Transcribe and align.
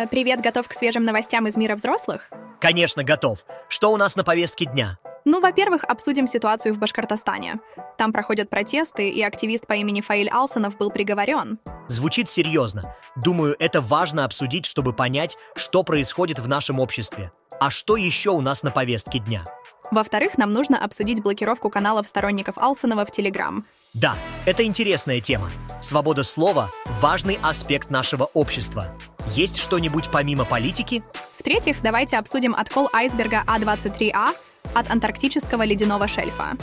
Э, 0.00 0.06
привет, 0.06 0.40
готов 0.40 0.66
к 0.66 0.72
свежим 0.72 1.04
новостям 1.04 1.46
из 1.46 1.56
мира 1.56 1.76
взрослых? 1.76 2.30
Конечно, 2.58 3.04
готов. 3.04 3.44
Что 3.68 3.92
у 3.92 3.96
нас 3.98 4.16
на 4.16 4.24
повестке 4.24 4.64
дня? 4.64 4.98
Ну, 5.26 5.40
во-первых, 5.40 5.84
обсудим 5.84 6.26
ситуацию 6.26 6.72
в 6.72 6.78
Башкортостане. 6.78 7.60
Там 7.98 8.12
проходят 8.12 8.48
протесты, 8.48 9.10
и 9.10 9.22
активист 9.22 9.66
по 9.66 9.74
имени 9.74 10.00
Фаиль 10.00 10.30
Алсанов 10.30 10.78
был 10.78 10.90
приговорен. 10.90 11.58
Звучит 11.86 12.30
серьезно. 12.30 12.96
Думаю, 13.14 13.54
это 13.58 13.82
важно 13.82 14.24
обсудить, 14.24 14.64
чтобы 14.64 14.94
понять, 14.94 15.36
что 15.54 15.82
происходит 15.82 16.38
в 16.38 16.48
нашем 16.48 16.80
обществе. 16.80 17.32
А 17.60 17.68
что 17.68 17.98
еще 17.98 18.30
у 18.30 18.40
нас 18.40 18.62
на 18.62 18.70
повестке 18.70 19.18
дня? 19.18 19.44
Во-вторых, 19.90 20.38
нам 20.38 20.52
нужно 20.52 20.82
обсудить 20.82 21.22
блокировку 21.22 21.68
каналов 21.68 22.06
сторонников 22.06 22.56
Алсанова 22.56 23.04
в 23.04 23.10
Телеграм. 23.10 23.66
Да, 23.92 24.14
это 24.46 24.64
интересная 24.64 25.20
тема. 25.20 25.50
Свобода 25.82 26.22
слова– 26.22 26.70
важный 27.00 27.38
аспект 27.42 27.90
нашего 27.90 28.30
общества. 28.32 28.86
Есть 29.34 29.58
что-нибудь 29.58 30.10
помимо 30.10 30.44
политики? 30.44 31.02
В-третьих, 31.32 31.82
давайте 31.82 32.18
обсудим 32.18 32.54
откол 32.54 32.88
айсберга 32.92 33.44
А-23А 33.46 34.34
от 34.74 34.90
антарктического 34.90 35.62
ледяного 35.62 36.08
шельфа. 36.08 36.56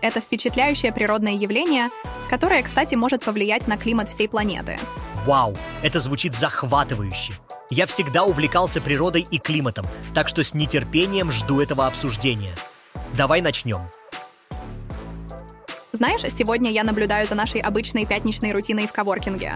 Это 0.00 0.20
впечатляющее 0.20 0.92
природное 0.92 1.34
явление, 1.34 1.86
которое, 2.28 2.62
кстати, 2.62 2.94
может 2.96 3.24
повлиять 3.24 3.68
на 3.68 3.76
климат 3.76 4.08
всей 4.08 4.28
планеты. 4.28 4.78
Вау, 5.24 5.56
это 5.82 6.00
звучит 6.00 6.34
захватывающе. 6.34 7.34
Я 7.70 7.86
всегда 7.86 8.24
увлекался 8.24 8.80
природой 8.80 9.24
и 9.30 9.38
климатом, 9.38 9.86
так 10.12 10.28
что 10.28 10.42
с 10.42 10.54
нетерпением 10.54 11.30
жду 11.30 11.60
этого 11.60 11.86
обсуждения. 11.86 12.52
Давай 13.16 13.40
начнем. 13.40 13.88
Знаешь, 16.02 16.22
сегодня 16.36 16.72
я 16.72 16.82
наблюдаю 16.82 17.28
за 17.28 17.36
нашей 17.36 17.60
обычной 17.60 18.06
пятничной 18.06 18.50
рутиной 18.50 18.88
в 18.88 18.92
коворкинге. 18.92 19.52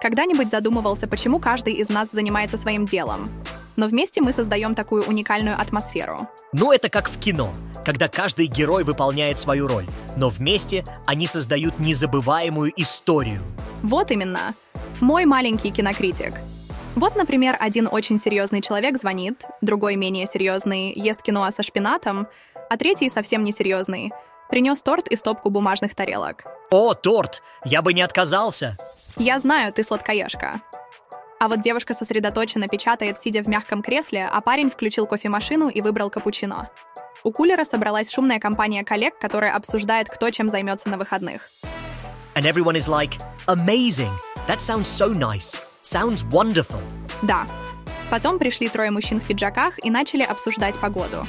Когда-нибудь 0.00 0.48
задумывался, 0.48 1.06
почему 1.06 1.38
каждый 1.38 1.74
из 1.74 1.90
нас 1.90 2.08
занимается 2.10 2.56
своим 2.56 2.86
делом. 2.86 3.28
Но 3.76 3.86
вместе 3.86 4.22
мы 4.22 4.32
создаем 4.32 4.74
такую 4.74 5.02
уникальную 5.04 5.60
атмосферу. 5.60 6.26
Ну, 6.54 6.72
это 6.72 6.88
как 6.88 7.10
в 7.10 7.20
кино, 7.20 7.52
когда 7.84 8.08
каждый 8.08 8.46
герой 8.46 8.82
выполняет 8.82 9.38
свою 9.38 9.66
роль, 9.68 9.86
но 10.16 10.30
вместе 10.30 10.86
они 11.06 11.26
создают 11.26 11.78
незабываемую 11.78 12.72
историю. 12.76 13.42
Вот 13.82 14.10
именно. 14.10 14.54
Мой 15.02 15.26
маленький 15.26 15.70
кинокритик. 15.70 16.32
Вот, 16.96 17.14
например, 17.14 17.58
один 17.60 17.86
очень 17.92 18.16
серьезный 18.16 18.62
человек 18.62 18.96
звонит, 18.96 19.44
другой 19.60 19.96
менее 19.96 20.24
серьезный 20.24 20.94
ест 20.94 21.20
киноа 21.20 21.50
со 21.50 21.62
шпинатом, 21.62 22.26
а 22.70 22.78
третий 22.78 23.10
совсем 23.10 23.44
несерьезный— 23.44 24.12
Принес 24.50 24.82
торт 24.82 25.08
и 25.08 25.16
стопку 25.16 25.48
бумажных 25.48 25.94
тарелок. 25.94 26.44
О, 26.70 26.94
торт! 26.94 27.42
Я 27.64 27.82
бы 27.82 27.94
не 27.94 28.02
отказался! 28.02 28.76
Я 29.16 29.38
знаю, 29.38 29.72
ты 29.72 29.82
сладкоежка. 29.82 30.60
А 31.38 31.48
вот 31.48 31.60
девушка 31.60 31.94
сосредоточенно 31.94 32.68
печатает, 32.68 33.20
сидя 33.20 33.42
в 33.42 33.48
мягком 33.48 33.82
кресле, 33.82 34.28
а 34.30 34.40
парень 34.40 34.70
включил 34.70 35.06
кофемашину 35.06 35.68
и 35.68 35.80
выбрал 35.80 36.10
капучино. 36.10 36.68
У 37.22 37.32
кулера 37.32 37.64
собралась 37.64 38.12
шумная 38.12 38.40
компания 38.40 38.84
коллег, 38.84 39.18
которая 39.18 39.54
обсуждает, 39.54 40.08
кто 40.08 40.30
чем 40.30 40.48
займется 40.48 40.88
на 40.88 40.98
выходных. 40.98 41.48
And 42.34 42.44
everyone 42.44 42.76
is 42.76 42.88
like, 42.88 43.18
amazing! 43.46 44.12
That 44.48 44.58
sounds 44.60 44.86
so 44.86 45.12
nice! 45.12 45.60
Sounds 45.82 46.24
wonderful! 46.30 46.80
Да. 47.22 47.46
Потом 48.10 48.38
пришли 48.38 48.68
трое 48.68 48.90
мужчин 48.90 49.20
в 49.20 49.26
пиджаках 49.26 49.84
и 49.84 49.90
начали 49.90 50.22
обсуждать 50.22 50.78
погоду. 50.80 51.26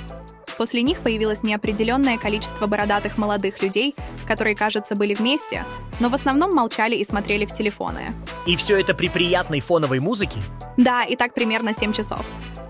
После 0.62 0.84
них 0.84 1.00
появилось 1.00 1.42
неопределенное 1.42 2.20
количество 2.20 2.68
бородатых 2.68 3.18
молодых 3.18 3.64
людей, 3.64 3.96
которые, 4.28 4.56
кажется, 4.56 4.94
были 4.94 5.16
вместе, 5.16 5.66
но 6.00 6.08
в 6.08 6.14
основном 6.14 6.54
молчали 6.54 6.96
и 6.96 7.04
смотрели 7.04 7.48
в 7.48 7.52
телефоны. 7.52 8.14
И 8.46 8.56
все 8.56 8.80
это 8.80 8.94
при 8.94 9.10
приятной 9.10 9.60
фоновой 9.60 10.00
музыке? 10.00 10.38
Да, 10.78 11.04
и 11.04 11.16
так 11.16 11.34
примерно 11.34 11.74
7 11.74 11.94
часов. 11.94 12.24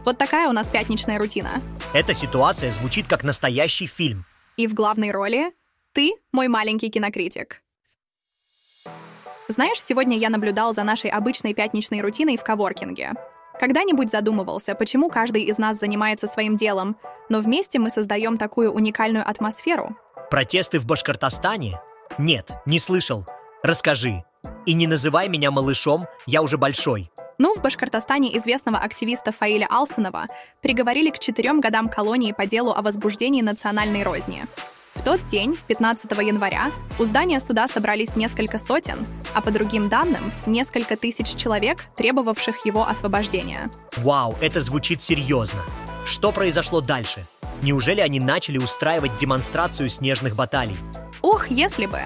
Вот 0.05 0.17
такая 0.17 0.47
у 0.47 0.53
нас 0.53 0.69
пятничная 0.69 1.19
рутина. 1.19 1.59
Эта 1.93 2.13
ситуация 2.13 2.71
звучит 2.71 3.09
как 3.09 3.25
настоящий 3.25 3.87
фильм. 3.87 4.23
И 4.55 4.67
в 4.67 4.73
главной 4.73 5.11
роли 5.11 5.51
ты 5.91 6.13
мой 6.31 6.47
маленький 6.47 6.89
кинокритик. 6.89 7.61
Знаешь, 9.49 9.83
сегодня 9.83 10.17
я 10.17 10.29
наблюдал 10.29 10.73
за 10.73 10.85
нашей 10.85 11.09
обычной 11.09 11.53
пятничной 11.53 11.99
рутиной 11.99 12.37
в 12.37 12.43
коворкинге. 12.43 13.11
Когда-нибудь 13.59 14.09
задумывался, 14.09 14.75
почему 14.75 15.09
каждый 15.09 15.43
из 15.43 15.57
нас 15.57 15.77
занимается 15.77 16.27
своим 16.27 16.55
делом, 16.55 16.95
но 17.29 17.39
вместе 17.39 17.79
мы 17.79 17.89
создаем 17.89 18.37
такую 18.37 18.71
уникальную 18.71 19.27
атмосферу. 19.27 19.95
Протесты 20.29 20.79
в 20.79 20.85
Башкортостане? 20.85 21.79
Нет, 22.17 22.51
не 22.65 22.79
слышал. 22.79 23.25
Расскажи. 23.63 24.23
И 24.65 24.73
не 24.73 24.87
называй 24.87 25.27
меня 25.27 25.51
малышом, 25.51 26.07
я 26.25 26.41
уже 26.41 26.57
большой. 26.57 27.11
Ну, 27.37 27.55
в 27.55 27.61
Башкортостане 27.61 28.37
известного 28.37 28.77
активиста 28.77 29.31
Фаиля 29.31 29.67
Алсанова 29.69 30.27
приговорили 30.61 31.09
к 31.09 31.19
четырем 31.19 31.59
годам 31.59 31.89
колонии 31.89 32.33
по 32.33 32.45
делу 32.45 32.71
о 32.71 32.81
возбуждении 32.81 33.41
национальной 33.41 34.03
розни. 34.03 34.43
В 35.01 35.03
тот 35.03 35.25
день, 35.25 35.57
15 35.65 36.11
января, 36.11 36.69
у 36.99 37.05
здания 37.05 37.39
суда 37.39 37.67
собрались 37.67 38.15
несколько 38.15 38.59
сотен, 38.59 39.03
а 39.33 39.41
по 39.41 39.49
другим 39.49 39.89
данным, 39.89 40.31
несколько 40.45 40.95
тысяч 40.95 41.35
человек, 41.35 41.85
требовавших 41.97 42.67
его 42.67 42.87
освобождения. 42.87 43.71
Вау, 43.97 44.35
это 44.41 44.61
звучит 44.61 45.01
серьезно. 45.01 45.61
Что 46.05 46.31
произошло 46.31 46.81
дальше? 46.81 47.23
Неужели 47.63 47.99
они 47.99 48.19
начали 48.19 48.59
устраивать 48.59 49.15
демонстрацию 49.15 49.89
снежных 49.89 50.35
баталий? 50.35 50.77
Ох, 51.23 51.49
если 51.49 51.87
бы! 51.87 52.01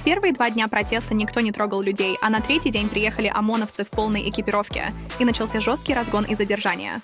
В 0.00 0.02
первые 0.02 0.32
два 0.32 0.48
дня 0.48 0.68
протеста 0.68 1.12
никто 1.12 1.40
не 1.40 1.52
трогал 1.52 1.82
людей, 1.82 2.16
а 2.22 2.30
на 2.30 2.40
третий 2.40 2.70
день 2.70 2.88
приехали 2.88 3.30
ОМОНовцы 3.34 3.84
в 3.84 3.90
полной 3.90 4.26
экипировке, 4.30 4.88
и 5.18 5.26
начался 5.26 5.60
жесткий 5.60 5.92
разгон 5.92 6.24
и 6.24 6.34
задержание. 6.34 7.02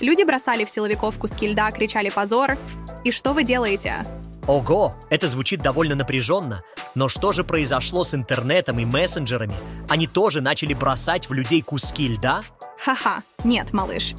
Люди 0.00 0.22
бросали 0.22 0.64
в 0.64 0.70
силовиков 0.70 1.18
куски 1.18 1.48
льда, 1.48 1.70
кричали 1.70 2.08
«позор!» 2.08 2.56
«И 3.04 3.10
что 3.10 3.34
вы 3.34 3.44
делаете?» 3.44 4.06
Ого, 4.48 4.94
это 5.10 5.28
звучит 5.28 5.60
довольно 5.60 5.94
напряженно. 5.94 6.62
Но 6.94 7.08
что 7.08 7.32
же 7.32 7.44
произошло 7.44 8.02
с 8.02 8.14
интернетом 8.14 8.78
и 8.78 8.86
мессенджерами? 8.86 9.54
Они 9.90 10.06
тоже 10.06 10.40
начали 10.40 10.72
бросать 10.72 11.28
в 11.28 11.34
людей 11.34 11.60
куски 11.60 12.08
льда? 12.08 12.40
Ха-ха, 12.78 13.18
нет, 13.44 13.74
малыш. 13.74 14.14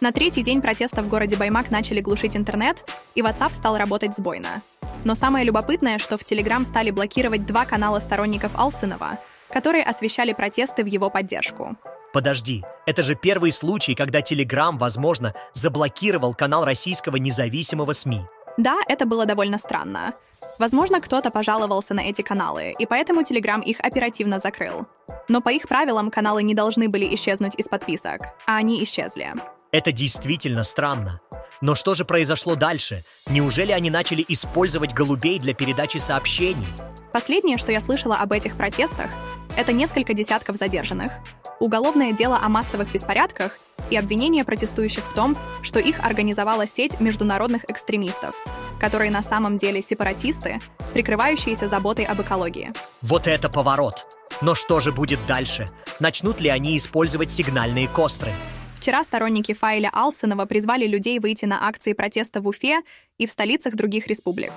На 0.00 0.10
третий 0.10 0.42
день 0.42 0.62
протеста 0.62 1.02
в 1.02 1.08
городе 1.08 1.36
Баймак 1.36 1.70
начали 1.70 2.00
глушить 2.00 2.34
интернет, 2.34 2.90
и 3.14 3.20
WhatsApp 3.20 3.52
стал 3.52 3.76
работать 3.76 4.16
сбойно. 4.16 4.62
Но 5.04 5.14
самое 5.14 5.44
любопытное, 5.44 5.98
что 5.98 6.16
в 6.16 6.22
Telegram 6.22 6.64
стали 6.64 6.90
блокировать 6.90 7.44
два 7.44 7.66
канала 7.66 7.98
сторонников 7.98 8.52
Алсынова, 8.58 9.18
которые 9.52 9.84
освещали 9.84 10.32
протесты 10.32 10.82
в 10.82 10.86
его 10.86 11.10
поддержку. 11.10 11.76
Подожди, 12.14 12.64
это 12.86 13.02
же 13.02 13.14
первый 13.14 13.52
случай, 13.52 13.94
когда 13.94 14.20
Telegram, 14.20 14.78
возможно, 14.78 15.34
заблокировал 15.52 16.32
канал 16.32 16.64
российского 16.64 17.16
независимого 17.16 17.92
СМИ. 17.92 18.22
Да, 18.58 18.76
это 18.88 19.06
было 19.06 19.24
довольно 19.24 19.56
странно. 19.56 20.14
Возможно, 20.58 21.00
кто-то 21.00 21.30
пожаловался 21.30 21.94
на 21.94 22.00
эти 22.00 22.22
каналы, 22.22 22.74
и 22.76 22.86
поэтому 22.86 23.22
Telegram 23.22 23.62
их 23.62 23.78
оперативно 23.78 24.40
закрыл. 24.40 24.86
Но 25.28 25.40
по 25.40 25.50
их 25.50 25.68
правилам 25.68 26.10
каналы 26.10 26.42
не 26.42 26.54
должны 26.54 26.88
были 26.88 27.14
исчезнуть 27.14 27.54
из 27.54 27.68
подписок, 27.68 28.34
а 28.46 28.56
они 28.56 28.82
исчезли. 28.82 29.32
Это 29.70 29.92
действительно 29.92 30.64
странно. 30.64 31.20
Но 31.60 31.76
что 31.76 31.94
же 31.94 32.04
произошло 32.04 32.56
дальше? 32.56 33.04
Неужели 33.30 33.70
они 33.70 33.90
начали 33.90 34.24
использовать 34.26 34.92
голубей 34.92 35.38
для 35.38 35.54
передачи 35.54 35.98
сообщений? 35.98 36.66
Последнее, 37.12 37.58
что 37.58 37.70
я 37.70 37.80
слышала 37.80 38.16
об 38.16 38.32
этих 38.32 38.56
протестах, 38.56 39.12
это 39.56 39.72
несколько 39.72 40.14
десятков 40.14 40.56
задержанных, 40.56 41.12
уголовное 41.60 42.12
дело 42.12 42.38
о 42.42 42.48
массовых 42.48 42.90
беспорядках 42.92 43.56
и 43.90 43.96
обвинения 43.96 44.44
протестующих 44.44 45.04
в 45.04 45.14
том, 45.14 45.36
что 45.62 45.78
их 45.78 46.00
организовала 46.04 46.66
сеть 46.66 47.00
международных 47.00 47.68
экстремистов, 47.70 48.34
которые 48.80 49.10
на 49.10 49.22
самом 49.22 49.58
деле 49.58 49.82
сепаратисты, 49.82 50.58
прикрывающиеся 50.94 51.68
заботой 51.68 52.04
об 52.04 52.20
экологии. 52.20 52.72
Вот 53.02 53.26
это 53.26 53.48
поворот! 53.48 54.06
Но 54.40 54.54
что 54.54 54.78
же 54.78 54.92
будет 54.92 55.18
дальше? 55.26 55.66
Начнут 55.98 56.40
ли 56.40 56.48
они 56.48 56.76
использовать 56.76 57.30
сигнальные 57.30 57.88
костры? 57.88 58.30
Вчера 58.78 59.02
сторонники 59.02 59.52
Файля 59.52 59.90
Алсенова 59.92 60.46
призвали 60.46 60.86
людей 60.86 61.18
выйти 61.18 61.44
на 61.44 61.66
акции 61.66 61.92
протеста 61.92 62.40
в 62.40 62.46
Уфе 62.46 62.82
и 63.18 63.26
в 63.26 63.30
столицах 63.30 63.74
других 63.74 64.06
республик. 64.06 64.52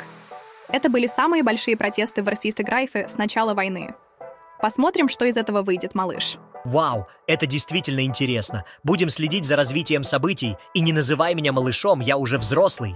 Это 0.69 0.89
были 0.89 1.07
самые 1.07 1.41
большие 1.43 1.75
протесты 1.75 2.21
в 2.21 2.27
Российской 2.27 2.61
Грайфе 2.61 3.07
с 3.07 3.17
начала 3.17 3.55
войны. 3.55 3.95
Посмотрим, 4.61 5.09
что 5.09 5.25
из 5.25 5.35
этого 5.35 5.63
выйдет, 5.63 5.95
малыш. 5.95 6.37
Вау, 6.63 7.07
это 7.27 7.45
действительно 7.45 8.03
интересно. 8.05 8.65
Будем 8.83 9.09
следить 9.09 9.45
за 9.45 9.55
развитием 9.55 10.03
событий, 10.03 10.57
и 10.73 10.81
не 10.81 10.93
называй 10.93 11.33
меня 11.33 11.51
малышом, 11.51 11.99
я 11.99 12.17
уже 12.17 12.37
взрослый. 12.37 12.95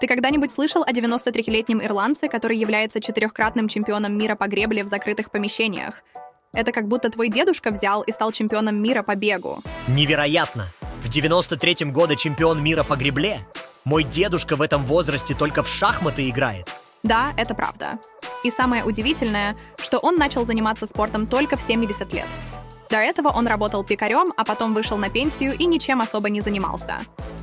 Ты 0.00 0.08
когда-нибудь 0.08 0.50
слышал 0.50 0.82
о 0.82 0.90
93-летнем 0.90 1.80
ирландце, 1.84 2.28
который 2.28 2.56
является 2.56 3.00
четырехкратным 3.00 3.68
чемпионом 3.68 4.18
мира 4.18 4.34
по 4.34 4.48
гребле 4.48 4.82
в 4.82 4.88
закрытых 4.88 5.30
помещениях? 5.30 6.02
Это 6.52 6.72
как 6.72 6.88
будто 6.88 7.08
твой 7.08 7.28
дедушка 7.28 7.70
взял 7.70 8.02
и 8.02 8.12
стал 8.12 8.32
чемпионом 8.32 8.82
мира 8.82 9.02
по 9.02 9.14
бегу. 9.14 9.60
Невероятно! 9.88 10.64
В 11.02 11.08
93-м 11.08 11.92
году 11.92 12.16
чемпион 12.16 12.62
мира 12.62 12.82
по 12.82 12.96
гребле? 12.96 13.38
Мой 13.84 14.04
дедушка 14.04 14.56
в 14.56 14.62
этом 14.62 14.84
возрасте 14.84 15.34
только 15.34 15.62
в 15.62 15.68
шахматы 15.68 16.28
играет. 16.28 16.68
Да, 17.02 17.32
это 17.36 17.54
правда. 17.54 17.98
И 18.44 18.50
самое 18.50 18.84
удивительное, 18.84 19.56
что 19.80 19.98
он 19.98 20.16
начал 20.16 20.44
заниматься 20.44 20.86
спортом 20.86 21.26
только 21.26 21.56
в 21.56 21.62
70 21.62 22.12
лет. 22.12 22.26
До 22.90 22.98
этого 22.98 23.28
он 23.28 23.46
работал 23.46 23.84
пекарем, 23.84 24.32
а 24.36 24.44
потом 24.44 24.74
вышел 24.74 24.98
на 24.98 25.08
пенсию 25.08 25.56
и 25.56 25.64
ничем 25.64 26.00
особо 26.00 26.28
не 26.28 26.40
занимался. 26.40 26.98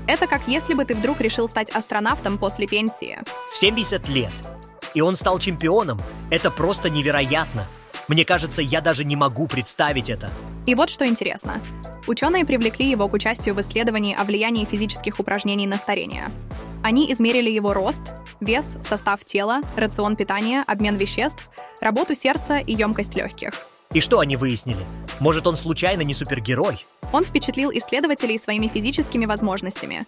Это 0.08 0.28
как 0.28 0.48
если 0.48 0.74
бы 0.74 0.86
ты 0.86 0.96
вдруг 0.96 1.22
решил 1.22 1.48
стать 1.48 1.72
астронавтом 1.72 2.38
после 2.38 2.68
пенсии. 2.68 3.20
В 3.52 3.56
70 3.56 4.08
лет. 4.10 4.32
И 4.94 5.02
он 5.02 5.16
стал 5.16 5.40
чемпионом. 5.40 6.00
Это 6.30 6.52
просто 6.52 6.90
невероятно. 6.90 7.66
Мне 8.10 8.26
кажется, 8.26 8.64
я 8.64 8.82
даже 8.82 9.06
не 9.06 9.16
могу 9.16 9.48
представить 9.48 10.10
это. 10.10 10.32
И 10.66 10.74
вот 10.74 10.90
что 10.90 11.08
интересно. 11.08 11.62
Ученые 12.08 12.44
привлекли 12.44 12.90
его 12.90 13.08
к 13.08 13.14
участию 13.14 13.54
в 13.54 13.62
исследовании 13.62 14.16
о 14.16 14.24
влиянии 14.24 14.66
физических 14.66 15.20
упражнений 15.20 15.68
на 15.68 15.78
старение. 15.78 16.30
Они 16.84 17.14
измерили 17.14 17.52
его 17.52 17.72
рост, 17.72 18.02
вес, 18.40 18.78
состав 18.88 19.24
тела, 19.26 19.62
рацион 19.78 20.16
питания, 20.16 20.64
обмен 20.66 20.98
веществ, 20.98 21.50
работу 21.82 22.16
сердца 22.16 22.58
и 22.58 22.74
емкость 22.74 23.16
легких. 23.16 23.54
И 23.94 24.00
что 24.00 24.20
они 24.20 24.38
выяснили? 24.38 24.84
Может, 25.20 25.46
он 25.46 25.56
случайно 25.56 26.02
не 26.02 26.16
супергерой? 26.16 26.84
Он 27.12 27.24
впечатлил 27.24 27.72
исследователей 27.72 28.40
своими 28.40 28.68
физическими 28.68 29.26
возможностями. 29.26 30.08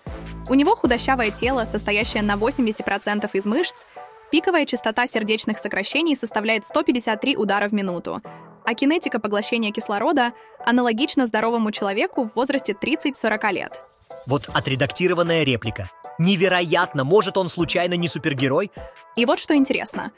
У 0.50 0.56
него 0.56 0.76
худощавое 0.76 1.32
тело, 1.32 1.66
состоящее 1.66 2.24
на 2.24 2.34
80% 2.34 3.30
из 3.34 3.46
мышц, 3.46 3.86
пиковая 4.32 4.66
частота 4.66 5.06
сердечных 5.06 5.60
сокращений 5.60 6.16
составляет 6.16 6.64
153 6.64 7.36
удара 7.38 7.68
в 7.68 7.74
минуту, 7.74 8.22
а 8.64 8.74
кинетика 8.74 9.20
поглощения 9.20 9.72
кислорода 9.72 10.34
аналогична 10.66 11.26
здоровому 11.26 11.72
человеку 11.72 12.24
в 12.24 12.36
возрасте 12.36 12.74
30-40 12.74 13.52
лет. 13.54 13.84
Вот 14.26 14.50
отредактированная 14.54 15.44
реплика. 15.44 15.90
Невероятно! 16.20 17.04
Может, 17.04 17.38
он 17.38 17.50
случайно 17.50 17.96
не 17.96 18.08
супергерой? 18.08 18.72
И 19.16 19.26
вот 19.26 19.40
что 19.40 19.56
интересно. 19.56 20.12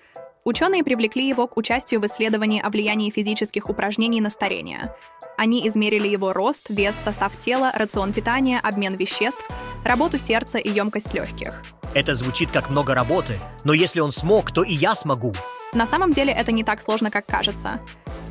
Ученые 0.43 0.83
привлекли 0.83 1.27
его 1.27 1.47
к 1.47 1.55
участию 1.55 2.01
в 2.01 2.05
исследовании 2.05 2.61
о 2.61 2.69
влиянии 2.69 3.09
физических 3.09 3.69
упражнений 3.69 4.19
на 4.19 4.29
старение. 4.29 4.93
Они 5.37 5.65
измерили 5.67 6.07
его 6.07 6.33
рост, 6.33 6.69
вес, 6.69 6.93
состав 7.03 7.37
тела, 7.37 7.71
рацион 7.73 8.11
питания, 8.11 8.59
обмен 8.61 8.95
веществ, 8.95 9.47
работу 9.85 10.17
сердца 10.17 10.57
и 10.57 10.69
емкость 10.69 11.13
легких. 11.13 11.61
Это 11.93 12.15
звучит 12.15 12.49
как 12.49 12.71
много 12.71 12.95
работы, 12.95 13.39
но 13.63 13.73
если 13.73 13.99
он 13.99 14.11
смог, 14.11 14.51
то 14.51 14.63
и 14.63 14.73
я 14.73 14.95
смогу. 14.95 15.31
На 15.73 15.85
самом 15.85 16.11
деле 16.11 16.33
это 16.33 16.51
не 16.51 16.63
так 16.63 16.81
сложно, 16.81 17.11
как 17.11 17.27
кажется. 17.27 17.79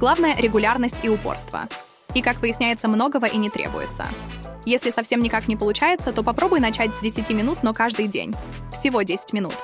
Главное— 0.00 0.37
регулярность 0.38 1.05
и 1.05 1.09
упорство. 1.09 1.69
И, 2.12 2.23
как 2.23 2.41
выясняется, 2.41 2.88
многого 2.88 3.29
и 3.29 3.37
не 3.37 3.50
требуется. 3.50 4.06
Если 4.64 4.91
совсем 4.91 5.23
никак 5.23 5.47
не 5.47 5.55
получается, 5.55 6.12
то 6.12 6.25
попробуй 6.25 6.59
начать 6.59 6.93
с 6.93 7.00
10 7.00 7.31
минут, 7.31 7.62
но 7.62 7.73
каждый 7.73 8.09
день. 8.09 8.35
Всего 8.73 9.03
10 9.03 9.32
минут. 9.32 9.55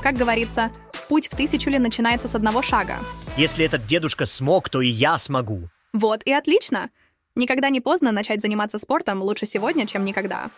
Как 0.00 0.14
говорится, 0.14 0.70
путь 1.08 1.26
в 1.26 1.36
тысячу 1.36 1.70
ли 1.70 1.80
начинается 1.80 2.28
с 2.28 2.36
одного 2.36 2.62
шага. 2.62 2.98
Если 3.36 3.64
этот 3.64 3.84
дедушка 3.84 4.26
смог, 4.26 4.68
то 4.68 4.80
и 4.80 4.88
я 4.88 5.18
смогу. 5.18 5.68
Вот 5.92 6.22
и 6.24 6.32
отлично. 6.32 6.88
Никогда 7.34 7.68
не 7.68 7.80
поздно 7.80 8.12
начать 8.12 8.40
заниматься 8.40 8.78
спортом, 8.78 9.22
лучше 9.22 9.46
сегодня, 9.46 9.88
чем 9.88 10.04
никогда. 10.04 10.50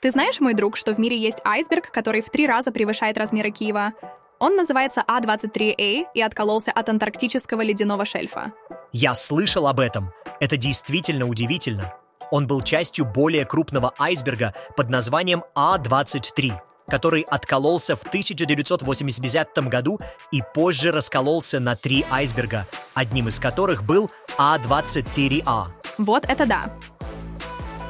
Ты 0.00 0.10
знаешь, 0.10 0.40
мой 0.40 0.54
друг, 0.54 0.76
что 0.76 0.94
в 0.94 0.98
мире 0.98 1.16
есть 1.16 1.38
айсберг, 1.44 1.90
который 1.90 2.20
в 2.20 2.28
три 2.28 2.46
раза 2.46 2.70
превышает 2.70 3.16
размеры 3.16 3.50
Киева? 3.50 3.92
Он 4.38 4.54
называется 4.54 5.02
А-23А 5.06 6.06
и 6.12 6.20
откололся 6.20 6.70
от 6.70 6.88
антарктического 6.90 7.62
ледяного 7.62 8.04
шельфа. 8.04 8.52
Я 8.92 9.14
слышал 9.14 9.66
об 9.66 9.80
этом. 9.80 10.12
Это 10.38 10.58
действительно 10.58 11.26
удивительно. 11.26 11.94
Он 12.30 12.46
был 12.46 12.60
частью 12.60 13.06
более 13.06 13.46
крупного 13.46 13.94
айсберга 13.98 14.52
под 14.76 14.90
названием 14.90 15.44
А-23, 15.54 16.52
который 16.88 17.22
откололся 17.22 17.96
в 17.96 18.02
1980 18.02 19.56
году 19.68 19.98
и 20.30 20.42
позже 20.54 20.92
раскололся 20.92 21.58
на 21.58 21.74
три 21.74 22.04
айсберга, 22.10 22.66
одним 22.94 23.28
из 23.28 23.40
которых 23.40 23.84
был 23.84 24.10
А-24А. 24.36 25.64
Вот 25.98 26.26
это 26.26 26.44
да. 26.44 26.64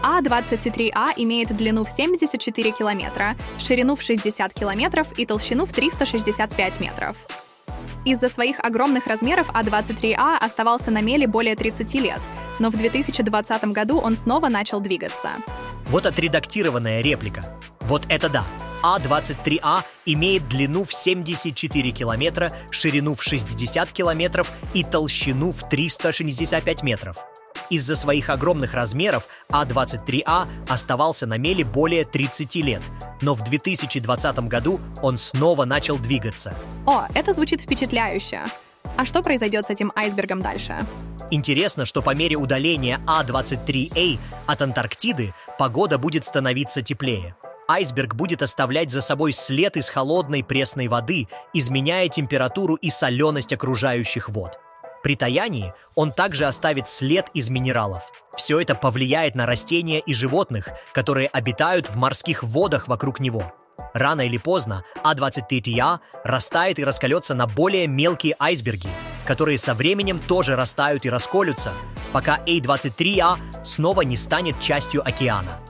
А-23А 0.09 1.15
имеет 1.17 1.57
длину 1.57 1.83
в 1.83 1.91
74 1.91 2.71
километра, 2.71 3.37
ширину 3.59 3.97
в 3.97 4.03
60 4.03 4.55
километров 4.55 5.09
и 5.19 5.27
толщину 5.27 5.67
в 5.67 5.73
365 5.73 6.79
метров. 6.79 7.17
Из-за 8.05 8.29
своих 8.29 8.61
огромных 8.61 9.09
размеров 9.09 9.49
А-23А 9.53 10.39
оставался 10.39 10.93
на 10.93 11.03
меле 11.03 11.27
более 11.27 11.57
30 11.57 11.93
лет, 11.95 12.21
но 12.61 12.71
в 12.71 12.77
2020 12.77 13.65
году 13.65 13.99
он 13.99 14.17
снова 14.17 14.49
начал 14.49 14.79
двигаться. 14.79 15.31
Вот 15.87 16.07
отредактированная 16.07 17.01
реплика. 17.01 17.43
Вот 17.81 18.05
это 18.09 18.29
да. 18.29 18.45
А-23А 18.85 19.83
имеет 20.05 20.49
длину 20.49 20.85
в 20.85 20.93
74 20.93 21.91
километра, 21.91 22.53
ширину 22.71 23.17
в 23.17 23.25
60 23.25 23.91
километров 23.91 24.53
и 24.73 24.85
толщину 24.85 25.51
в 25.51 25.69
365 25.69 26.85
метров. 26.85 27.17
Из-за 27.71 27.97
своих 27.97 28.31
огромных 28.31 28.75
размеров 28.75 29.29
А-23А 29.51 30.49
оставался 30.69 31.27
на 31.27 31.37
меле 31.37 31.65
более 31.65 32.05
30 32.05 32.55
лет, 32.57 32.83
но 33.21 33.35
в 33.35 33.43
2020 33.43 34.39
году 34.41 34.81
он 35.03 35.17
снова 35.17 35.65
начал 35.65 35.99
двигаться. 35.99 36.55
О, 36.87 37.07
это 37.15 37.35
звучит 37.35 37.61
впечатляюще. 37.61 38.43
А 38.97 39.05
что 39.05 39.23
произойдет 39.23 39.67
с 39.67 39.71
этим 39.71 39.93
айсбергом 39.95 40.43
дальше? 40.43 40.75
Интересно, 41.31 41.85
что 41.85 42.03
по 42.03 42.15
мере 42.15 42.37
удаления 42.37 43.01
А-23А 43.07 44.19
от 44.47 44.63
Антарктиды 44.63 45.35
погода 45.59 45.99
будет 45.99 46.25
становиться 46.25 46.83
теплее. 46.83 47.35
Айсберг 47.69 48.15
будет 48.15 48.43
оставлять 48.43 48.91
за 48.91 49.01
собой 49.01 49.33
след 49.33 49.77
из 49.77 49.89
холодной 49.89 50.45
пресной 50.45 50.87
воды, 50.87 51.27
изменяя 51.53 52.09
температуру 52.09 52.77
и 52.77 52.91
соленость 52.91 53.53
окружающих 53.53 54.29
вод. 54.29 54.61
При 55.07 55.15
таянии 55.15 55.73
он 55.95 56.11
также 56.11 56.47
оставит 56.47 56.89
след 56.89 57.29
из 57.33 57.49
минералов. 57.49 58.11
Все 58.37 58.59
это 58.59 58.75
повлияет 58.75 59.37
на 59.37 59.47
растения 59.47 60.01
и 60.01 60.13
животных, 60.13 60.71
которые 60.93 61.29
обитают 61.29 61.89
в 61.89 61.95
морских 61.95 62.43
водах 62.43 62.89
вокруг 62.89 63.21
него. 63.21 63.55
Рано 63.95 64.23
или 64.23 64.37
поздно 64.37 64.83
А23ТИА 65.05 66.01
растает 66.25 66.81
и 66.81 66.85
раскалется 66.85 67.35
на 67.37 67.47
более 67.47 67.87
мелкие 67.87 68.35
айсберги, 68.41 68.89
которые 69.25 69.59
со 69.59 69.75
временем 69.75 70.19
тоже 70.19 70.57
растают 70.57 71.05
и 71.05 71.09
расколются, 71.09 71.73
пока 72.13 72.39
A23А 72.45 73.37
снова 73.65 74.01
не 74.01 74.17
станет 74.17 74.59
частью 74.59 75.07
океана. 75.07 75.61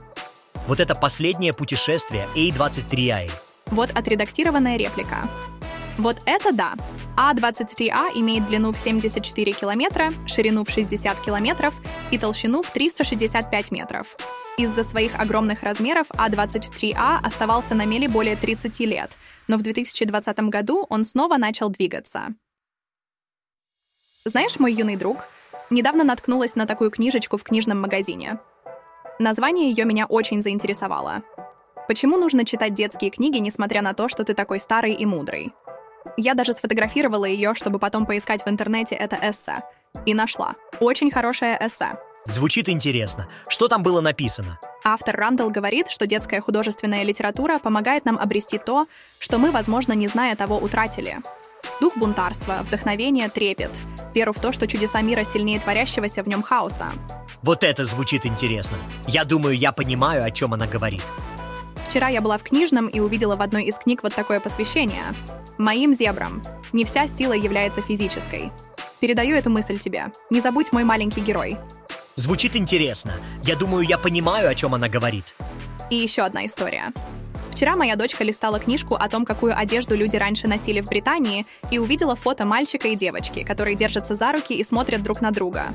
Вот 0.67 0.81
это 0.81 0.95
последнее 0.95 1.53
путешествие 1.53 2.27
A23А. 2.35 3.31
Вот 3.67 3.91
отредактированная 3.91 4.79
реплика. 4.79 5.29
Вот 5.99 6.17
это 6.25 6.53
да. 6.53 6.73
А-23А 7.19 8.11
имеет 8.15 8.47
длину 8.47 8.73
в 8.73 8.79
74 8.79 9.53
километра, 9.53 10.11
ширину 10.27 10.65
в 10.65 10.71
60 10.71 11.19
километров 11.21 11.75
и 12.11 12.19
толщину 12.19 12.63
в 12.63 12.71
365 12.71 13.71
метров. 13.71 14.17
Из-за 14.59 14.83
своих 14.85 15.19
огромных 15.19 15.63
размеров 15.63 16.07
А-23А 16.17 17.21
оставался 17.23 17.75
на 17.75 17.87
меле 17.87 18.09
более 18.09 18.37
30 18.37 18.81
лет, 18.81 19.17
но 19.49 19.57
в 19.57 19.63
2020 19.63 20.39
году 20.51 20.87
он 20.91 21.05
снова 21.05 21.39
начал 21.39 21.71
двигаться. 21.71 22.35
Знаешь, 24.27 24.59
мой 24.59 24.75
юный 24.75 24.97
друг, 24.97 25.25
недавно 25.71 26.05
наткнулась 26.05 26.55
на 26.55 26.67
такую 26.67 26.91
книжечку 26.91 27.39
в 27.39 27.43
книжном 27.43 27.81
магазине. 27.81 28.39
Название 29.19 29.71
ее 29.71 29.85
меня 29.87 30.05
очень 30.05 30.43
заинтересовало. 30.43 31.23
Почему 31.89 32.19
нужно 32.19 32.45
читать 32.45 32.75
детские 32.75 33.11
книги, 33.11 33.39
несмотря 33.39 33.81
на 33.81 33.95
то, 33.95 34.09
что 34.09 34.25
ты 34.25 34.35
такой 34.35 34.61
старый 34.61 34.93
и 34.93 35.07
мудрый? 35.07 35.55
Я 36.17 36.35
даже 36.35 36.53
сфотографировала 36.53 37.27
ее, 37.27 37.55
чтобы 37.55 37.79
потом 37.79 38.07
поискать 38.07 38.45
в 38.45 38.49
интернете 38.49 38.95
это 38.95 39.19
эссе. 39.23 39.63
И 40.05 40.15
нашла. 40.15 40.55
Очень 40.81 41.11
хорошее 41.11 41.59
эссе. 41.61 41.99
Звучит 42.25 42.69
интересно. 42.69 43.29
Что 43.49 43.69
там 43.69 43.83
было 43.83 44.01
написано? 44.01 44.59
Автор 44.83 45.15
Рандall 45.15 45.51
говорит, 45.51 45.89
что 45.89 46.07
детская 46.07 46.41
художественная 46.41 47.05
литература 47.05 47.59
помогает 47.59 48.05
нам 48.05 48.19
обрести 48.19 48.59
то, 48.59 48.87
что 49.21 49.39
мы, 49.39 49.51
возможно, 49.51 49.93
не 49.93 50.09
зная 50.09 50.35
того, 50.35 50.59
утратили. 50.59 51.19
Дух 51.81 51.97
бунтарства, 51.97 52.59
вдохновение, 52.63 53.29
трепет, 53.29 53.71
веру 54.15 54.33
в 54.33 54.41
то, 54.41 54.51
что 54.51 54.67
чудеса 54.67 55.03
мира 55.03 55.23
сильнее 55.23 55.61
творящегося 55.61 56.23
в 56.23 56.29
нем 56.29 56.43
хаоса. 56.43 56.89
Вот 57.43 57.63
это 57.63 57.85
звучит 57.85 58.27
интересно. 58.27 58.77
Я 59.07 59.25
думаю, 59.25 59.57
я 59.57 59.71
понимаю, 59.71 60.25
о 60.25 60.31
чем 60.31 60.55
она 60.55 60.67
говорит. 60.67 61.05
Вчера 61.89 62.09
я 62.09 62.21
была 62.21 62.39
в 62.39 62.43
книжном 62.43 62.89
и 62.89 62.99
увидела 62.99 63.37
в 63.37 63.43
одной 63.43 63.65
из 63.65 63.77
книг 63.77 64.03
вот 64.03 64.15
такое 64.15 64.41
посвящение. 64.41 65.05
Моим 65.59 65.95
зебрам. 65.95 66.43
Не 66.73 66.85
вся 66.85 67.09
сила 67.09 67.33
является 67.33 67.81
физической. 67.81 68.51
Передаю 69.01 69.37
эту 69.37 69.49
мысль 69.49 69.79
тебе. 69.79 70.07
Не 70.29 70.41
забудь 70.41 70.71
мой 70.73 70.85
маленький 70.85 71.21
герой. 71.21 71.57
Звучит 72.15 72.57
интересно. 72.57 73.15
Я 73.43 73.57
думаю, 73.57 73.87
я 73.87 73.97
понимаю, 73.97 74.51
о 74.51 74.55
чем 74.55 74.75
она 74.75 74.89
говорит. 74.89 75.35
И 75.89 75.97
еще 75.97 76.23
одна 76.23 76.45
история. 76.45 76.93
Вчера 77.53 77.75
моя 77.75 77.97
дочка 77.97 78.23
листала 78.23 78.59
книжку 78.59 78.97
о 78.97 79.09
том, 79.09 79.25
какую 79.25 79.57
одежду 79.57 79.97
люди 79.97 80.17
раньше 80.17 80.47
носили 80.47 80.83
в 80.83 80.89
Британии, 80.89 81.47
и 81.71 81.79
увидела 81.79 82.17
фото 82.17 82.45
мальчика 82.45 82.89
и 82.89 82.97
девочки, 82.97 83.43
которые 83.43 83.77
держатся 83.77 84.15
за 84.15 84.33
руки 84.33 84.53
и 84.53 84.63
смотрят 84.63 85.03
друг 85.03 85.23
на 85.23 85.31
друга. 85.31 85.69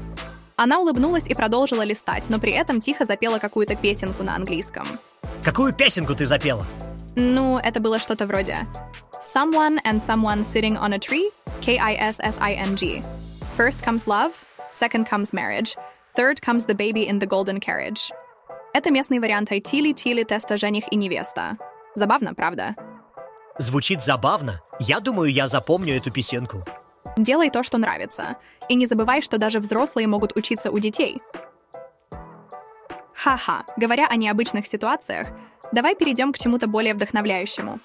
Она 0.57 0.79
улыбнулась 0.79 1.25
и 1.25 1.33
продолжила 1.33 1.81
листать, 1.81 2.29
но 2.29 2.39
при 2.39 2.51
этом 2.51 2.81
тихо 2.81 3.05
запела 3.05 3.39
какую-то 3.39 3.75
песенку 3.75 4.21
на 4.21 4.35
английском. 4.35 4.99
Какую 5.43 5.73
песенку 5.73 6.13
ты 6.13 6.27
запела? 6.27 6.67
Ну, 7.15 7.57
это 7.57 7.79
было 7.79 7.99
что-то 7.99 8.27
вроде 8.27 8.59
Someone 9.21 9.79
and 9.85 10.01
someone 10.01 10.43
sitting 10.43 10.75
on 10.77 10.93
a 10.93 10.99
tree, 10.99 11.29
K-I-S-S-I-N-G. 11.61 13.03
First 13.55 13.83
comes 13.83 14.07
love, 14.07 14.31
Second 14.71 15.05
comes 15.05 15.31
marriage. 15.31 15.77
Third 16.15 16.41
comes 16.41 16.65
the 16.65 16.73
baby 16.73 17.07
in 17.07 17.19
the 17.19 17.27
golden 17.27 17.59
carriage. 17.59 18.11
Это 18.73 18.89
местный 18.89 19.19
вариант 19.19 19.51
айтили-тили 19.51 20.23
теста 20.23 20.57
«Жених 20.57 20.91
и 20.91 20.95
невеста». 20.95 21.57
Забавно, 21.93 22.33
правда? 22.33 22.75
Звучит 23.59 24.01
забавно. 24.01 24.59
Я 24.79 24.99
думаю, 24.99 25.31
я 25.31 25.45
запомню 25.47 25.97
эту 25.97 26.11
песенку. 26.11 26.65
Делай 27.15 27.51
то, 27.51 27.61
что 27.61 27.77
нравится. 27.77 28.37
И 28.69 28.75
не 28.75 28.87
забывай, 28.87 29.21
что 29.21 29.37
даже 29.37 29.59
взрослые 29.59 30.07
могут 30.07 30.35
учиться 30.35 30.71
у 30.71 30.79
детей. 30.79 31.21
Ха-ха, 33.13 33.65
говоря 33.77 34.07
о 34.07 34.15
необычных 34.15 34.65
ситуациях, 34.65 35.27
давай 35.71 35.93
перейдем 35.95 36.33
к 36.33 36.39
чему-то 36.39 36.65
более 36.65 36.95
вдохновляющему. 36.95 37.79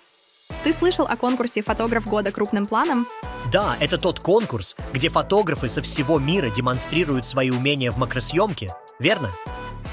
Ты 0.67 0.73
слышал 0.73 1.07
о 1.07 1.17
конкурсе 1.17 1.63
«Фотограф 1.63 2.07
года 2.09 2.33
крупным 2.33 2.67
планом»? 2.67 3.05
Да, 3.53 3.77
это 3.79 3.99
тот 3.99 4.19
конкурс, 4.19 4.75
где 4.93 5.09
фотографы 5.09 5.69
со 5.69 5.81
всего 5.81 6.19
мира 6.19 6.51
демонстрируют 6.51 7.25
свои 7.25 7.51
умения 7.51 7.91
в 7.91 7.99
макросъемке, 7.99 8.75
верно? 8.99 9.29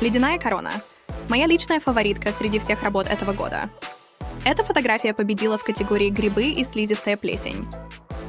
«Ледяная 0.02 0.40
корона»— 0.40 0.72
моя 1.30 1.46
личная 1.46 1.80
фаворитка 1.80 2.32
среди 2.32 2.58
всех 2.58 2.82
работ 2.82 3.06
этого 3.06 3.34
года. 3.34 3.70
Эта 4.46 4.64
фотография 4.64 5.14
победила 5.14 5.58
в 5.58 5.64
категории 5.64 6.10
«Грибы 6.10 6.46
и 6.46 6.64
слизистая 6.64 7.18
плесень». 7.18 7.68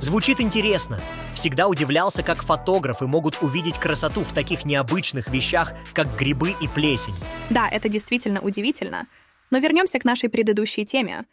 Звучит 0.01 0.39
интересно. 0.39 1.01
Всегда 1.35 1.67
удивлялся, 1.67 2.23
как 2.23 2.43
фотографы 2.43 3.07
могут 3.07 3.43
увидеть 3.43 3.79
красоту 3.79 4.23
в 4.23 4.35
таких 4.35 4.67
необычных 4.67 5.31
вещах, 5.31 5.73
как 5.95 6.15
грибы 6.15 6.55
и 6.61 6.69
плесень. 6.69 7.15
Да, 7.49 7.69
это 7.71 7.89
действительно 7.89 8.41
удивительно. 8.41 9.07
Но 9.51 9.59
вернемся 9.61 9.99
к 9.99 10.05
нашей 10.05 10.29
предыдущей 10.29 10.85
теме. 10.85 11.25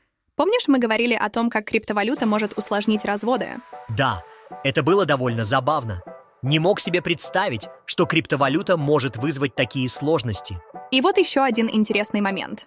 Помнишь, 0.42 0.68
мы 0.68 0.80
говорили 0.80 1.14
о 1.14 1.30
том, 1.30 1.52
как 1.52 1.66
криптовалюта 1.66 2.26
может 2.26 2.58
усложнить 2.58 3.06
разводы? 3.06 3.50
Да, 3.90 4.24
это 4.64 4.82
было 4.82 5.06
довольно 5.06 5.44
забавно. 5.44 6.02
Не 6.42 6.58
мог 6.58 6.80
себе 6.80 7.04
представить, 7.04 7.68
что 7.86 8.08
криптовалюта 8.08 8.76
может 8.76 9.18
вызвать 9.18 9.54
такие 9.54 9.88
сложности. 9.88 10.60
И 10.90 11.00
вот 11.02 11.20
еще 11.20 11.42
один 11.42 11.70
интересный 11.72 12.22
момент. 12.22 12.66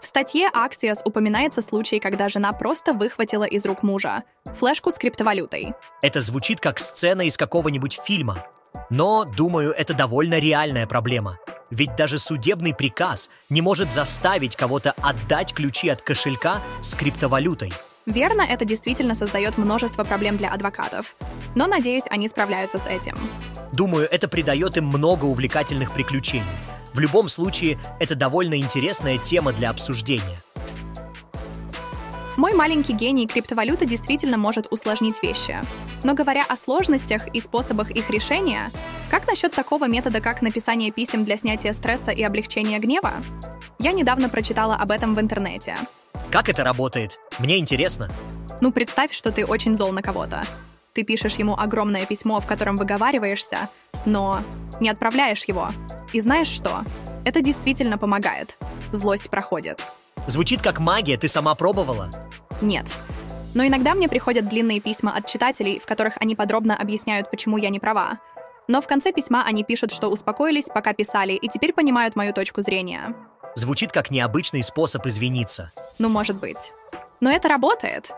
В 0.00 0.06
статье 0.06 0.48
Axios 0.54 1.00
упоминается 1.04 1.60
случай, 1.60 2.00
когда 2.00 2.30
жена 2.30 2.54
просто 2.54 2.94
выхватила 2.94 3.44
из 3.44 3.66
рук 3.66 3.82
мужа 3.82 4.22
флешку 4.58 4.90
с 4.90 4.94
криптовалютой. 4.94 5.74
Это 6.00 6.22
звучит 6.22 6.60
как 6.60 6.78
сцена 6.78 7.26
из 7.26 7.36
какого-нибудь 7.36 8.00
фильма. 8.02 8.46
Но, 8.88 9.26
думаю, 9.26 9.72
это 9.72 9.92
довольно 9.92 10.38
реальная 10.38 10.86
проблема. 10.86 11.38
Ведь 11.72 11.96
даже 11.96 12.18
судебный 12.18 12.74
приказ 12.74 13.30
не 13.48 13.62
может 13.62 13.90
заставить 13.90 14.56
кого-то 14.56 14.92
отдать 15.00 15.54
ключи 15.54 15.88
от 15.88 16.02
кошелька 16.02 16.60
с 16.82 16.94
криптовалютой. 16.94 17.72
Верно, 18.04 18.42
это 18.42 18.66
действительно 18.66 19.14
создает 19.14 19.56
множество 19.56 20.04
проблем 20.04 20.36
для 20.36 20.50
адвокатов. 20.50 21.16
Но, 21.54 21.66
надеюсь, 21.66 22.04
они 22.10 22.28
справляются 22.28 22.76
с 22.76 22.86
этим. 22.86 23.16
Думаю, 23.72 24.06
это 24.10 24.28
придает 24.28 24.76
им 24.76 24.84
много 24.84 25.24
увлекательных 25.24 25.94
приключений. 25.94 26.44
В 26.92 26.98
любом 26.98 27.30
случае, 27.30 27.78
это 27.98 28.14
довольно 28.14 28.58
интересная 28.58 29.16
тема 29.16 29.54
для 29.54 29.70
обсуждения. 29.70 30.36
Мой 32.36 32.54
маленький 32.54 32.94
гений 32.94 33.26
криптовалюта 33.26 33.84
действительно 33.84 34.38
может 34.38 34.72
усложнить 34.72 35.22
вещи. 35.22 35.56
Но 36.02 36.14
говоря 36.14 36.44
о 36.48 36.56
сложностях 36.56 37.28
и 37.34 37.40
способах 37.40 37.90
их 37.90 38.08
решения, 38.08 38.70
как 39.10 39.26
насчет 39.26 39.52
такого 39.52 39.86
метода, 39.86 40.20
как 40.20 40.40
написание 40.40 40.90
писем 40.90 41.24
для 41.24 41.36
снятия 41.36 41.72
стресса 41.72 42.10
и 42.10 42.22
облегчения 42.22 42.78
гнева? 42.78 43.12
Я 43.78 43.92
недавно 43.92 44.30
прочитала 44.30 44.76
об 44.76 44.90
этом 44.90 45.14
в 45.14 45.20
интернете. 45.20 45.76
Как 46.30 46.48
это 46.48 46.64
работает? 46.64 47.18
Мне 47.38 47.58
интересно. 47.58 48.10
Ну, 48.62 48.72
представь, 48.72 49.12
что 49.12 49.30
ты 49.30 49.44
очень 49.44 49.76
зол 49.76 49.92
на 49.92 50.00
кого-то. 50.00 50.46
Ты 50.94 51.02
пишешь 51.02 51.34
ему 51.34 51.54
огромное 51.54 52.06
письмо, 52.06 52.40
в 52.40 52.46
котором 52.46 52.76
выговариваешься, 52.76 53.68
но 54.06 54.40
не 54.80 54.88
отправляешь 54.88 55.44
его. 55.44 55.68
И 56.12 56.20
знаешь 56.20 56.48
что? 56.48 56.82
Это 57.24 57.42
действительно 57.42 57.98
помогает. 57.98 58.56
Злость 58.92 59.28
проходит. 59.28 59.84
Звучит 60.26 60.62
как 60.62 60.78
магия, 60.78 61.16
ты 61.16 61.28
сама 61.28 61.54
пробовала? 61.54 62.10
Нет. 62.60 62.86
Но 63.54 63.66
иногда 63.66 63.94
мне 63.94 64.08
приходят 64.08 64.48
длинные 64.48 64.80
письма 64.80 65.14
от 65.14 65.26
читателей, 65.26 65.78
в 65.78 65.86
которых 65.86 66.14
они 66.20 66.36
подробно 66.36 66.76
объясняют, 66.76 67.30
почему 67.30 67.56
я 67.58 67.68
не 67.68 67.80
права. 67.80 68.18
Но 68.68 68.80
в 68.80 68.86
конце 68.86 69.12
письма 69.12 69.44
они 69.44 69.64
пишут, 69.64 69.92
что 69.92 70.08
успокоились, 70.08 70.66
пока 70.72 70.94
писали, 70.94 71.32
и 71.32 71.48
теперь 71.48 71.72
понимают 71.72 72.16
мою 72.16 72.32
точку 72.32 72.62
зрения. 72.62 73.14
Звучит 73.54 73.92
как 73.92 74.10
необычный 74.10 74.62
способ 74.62 75.06
извиниться. 75.06 75.72
Ну, 75.98 76.08
может 76.08 76.36
быть. 76.36 76.72
Но 77.20 77.30
это 77.30 77.48
работает. 77.48 78.12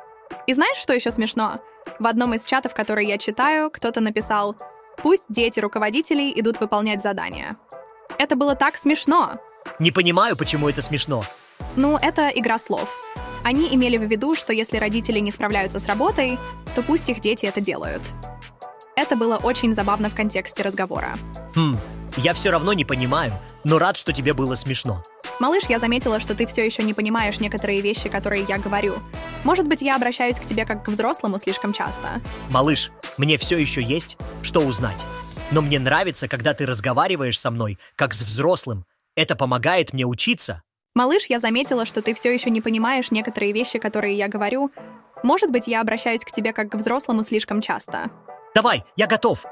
И 0.46 0.52
знаешь, 0.52 0.76
что 0.76 0.92
еще 0.92 1.10
смешно? 1.10 1.60
В 1.98 2.06
одном 2.06 2.34
из 2.34 2.44
чатов, 2.44 2.74
которые 2.74 3.08
я 3.08 3.18
читаю, 3.18 3.70
кто-то 3.70 4.00
написал 4.00 4.56
«Пусть 5.02 5.24
дети 5.28 5.58
руководителей 5.58 6.32
идут 6.36 6.60
выполнять 6.60 7.02
задания». 7.02 7.56
Это 8.18 8.36
было 8.36 8.54
так 8.54 8.76
смешно. 8.76 9.40
Не 9.80 9.90
понимаю, 9.90 10.36
почему 10.36 10.68
это 10.68 10.82
смешно. 10.82 11.24
Ну, 11.76 11.96
это 12.00 12.28
игра 12.28 12.58
слов. 12.58 12.88
Они 13.42 13.74
имели 13.74 13.96
в 13.96 14.04
виду, 14.04 14.34
что 14.34 14.52
если 14.52 14.78
родители 14.78 15.18
не 15.18 15.30
справляются 15.30 15.80
с 15.80 15.86
работой, 15.86 16.38
то 16.74 16.82
пусть 16.82 17.08
их 17.10 17.20
дети 17.20 17.46
это 17.46 17.60
делают. 17.60 18.02
Это 18.96 19.16
было 19.16 19.36
очень 19.36 19.74
забавно 19.74 20.08
в 20.08 20.14
контексте 20.14 20.62
разговора. 20.62 21.14
Хм, 21.54 21.76
я 22.16 22.32
все 22.32 22.50
равно 22.50 22.72
не 22.72 22.84
понимаю, 22.84 23.32
но 23.64 23.78
рад, 23.78 23.96
что 23.96 24.12
тебе 24.12 24.34
было 24.34 24.54
смешно. 24.54 25.02
Малыш, 25.40 25.64
я 25.68 25.80
заметила, 25.80 26.20
что 26.20 26.34
ты 26.34 26.46
все 26.46 26.64
еще 26.64 26.84
не 26.84 26.94
понимаешь 26.94 27.40
некоторые 27.40 27.80
вещи, 27.80 28.08
которые 28.08 28.44
я 28.48 28.58
говорю. 28.58 28.94
Может 29.42 29.66
быть, 29.66 29.82
я 29.82 29.96
обращаюсь 29.96 30.38
к 30.38 30.44
тебе 30.46 30.64
как 30.64 30.84
к 30.84 30.88
взрослому 30.88 31.38
слишком 31.38 31.72
часто. 31.72 32.20
Малыш, 32.50 32.92
мне 33.18 33.36
все 33.36 33.58
еще 33.58 33.82
есть, 33.82 34.16
что 34.42 34.60
узнать. 34.60 35.06
Но 35.50 35.60
мне 35.60 35.78
нравится, 35.80 36.28
когда 36.28 36.54
ты 36.54 36.66
разговариваешь 36.66 37.38
со 37.38 37.50
мной, 37.50 37.78
как 37.96 38.14
с 38.14 38.22
взрослым. 38.22 38.84
Это 39.16 39.34
помогает 39.34 39.92
мне 39.92 40.06
учиться. 40.06 40.62
Малыш, 40.94 41.26
я 41.28 41.40
заметила, 41.40 41.84
что 41.84 42.02
ты 42.02 42.14
все 42.14 42.32
еще 42.32 42.50
не 42.50 42.60
понимаешь 42.60 43.10
некоторые 43.10 43.52
вещи, 43.52 43.80
которые 43.80 44.16
я 44.16 44.28
говорю. 44.28 44.70
Может 45.24 45.50
быть, 45.50 45.66
я 45.66 45.80
обращаюсь 45.80 46.20
к 46.20 46.30
тебе 46.30 46.52
как 46.52 46.70
к 46.70 46.76
взрослому 46.76 47.24
слишком 47.24 47.60
часто. 47.60 48.10
Давай, 48.54 48.84
я 48.94 49.08
готов. 49.08 49.44